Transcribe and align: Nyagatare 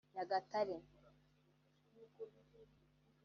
Nyagatare 0.13 0.75